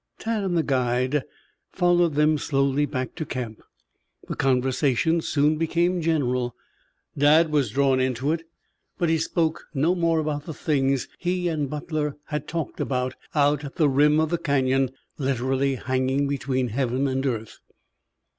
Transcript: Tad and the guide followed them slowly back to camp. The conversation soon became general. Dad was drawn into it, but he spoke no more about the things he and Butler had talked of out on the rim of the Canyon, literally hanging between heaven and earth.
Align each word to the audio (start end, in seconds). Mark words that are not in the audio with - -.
Tad 0.17 0.43
and 0.43 0.57
the 0.57 0.63
guide 0.63 1.25
followed 1.71 2.15
them 2.15 2.39
slowly 2.39 2.87
back 2.87 3.13
to 3.13 3.23
camp. 3.23 3.61
The 4.27 4.35
conversation 4.35 5.21
soon 5.21 5.57
became 5.59 6.01
general. 6.01 6.55
Dad 7.15 7.51
was 7.51 7.69
drawn 7.69 7.99
into 7.99 8.31
it, 8.31 8.41
but 8.97 9.09
he 9.09 9.19
spoke 9.19 9.67
no 9.75 9.93
more 9.93 10.17
about 10.17 10.45
the 10.47 10.55
things 10.55 11.07
he 11.19 11.47
and 11.47 11.69
Butler 11.69 12.17
had 12.29 12.47
talked 12.47 12.79
of 12.79 12.91
out 12.91 13.13
on 13.35 13.61
the 13.75 13.89
rim 13.89 14.19
of 14.19 14.31
the 14.31 14.39
Canyon, 14.39 14.89
literally 15.19 15.75
hanging 15.75 16.27
between 16.27 16.69
heaven 16.69 17.07
and 17.07 17.23
earth. 17.23 17.59